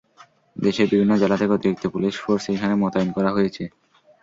দেশের 0.55 0.87
বিভিন্ন 0.91 1.11
জেলা 1.21 1.35
থেকে 1.39 1.55
অতিরিক্ত 1.55 1.85
পুলিশ 1.93 2.13
ফোর্স 2.17 2.43
এখানে 2.49 2.73
মোতায়েন 2.75 3.09
করা 3.17 3.29
হয়েছে। 3.31 3.63